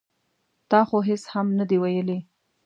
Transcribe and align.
ـ 0.35 0.69
تا 0.71 0.79
خو 0.87 0.97
هېڅ 1.09 1.23
هم 1.33 1.47
نه 1.59 1.65
دي 1.69 1.77
ویلي. 1.83 2.19